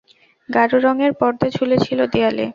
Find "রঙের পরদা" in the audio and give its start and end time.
0.79-1.47